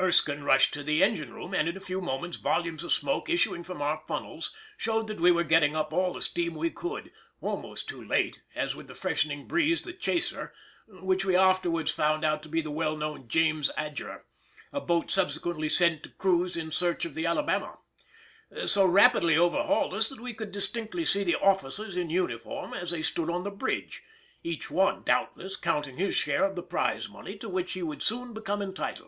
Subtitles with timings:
[0.00, 3.64] Erskine rushed to the engine room, and in a few moments volumes of smoke issuing
[3.64, 8.00] from our funnels showed that we were getting up all the steam we could—almost too
[8.00, 10.54] late, as with the freshening breeze the chaser
[10.86, 14.20] (which we afterwards found out to be the well known James Adger,
[14.72, 17.78] a boat subsequently sent to cruise in search of the Alabama)
[18.66, 23.02] so rapidly overhauled us that we could distinctly see the officers in uniform as they
[23.02, 24.04] stood on the bridge;
[24.44, 28.32] each one, doubtless, counting his share of the prize money to which he would soon
[28.32, 29.02] become entitled.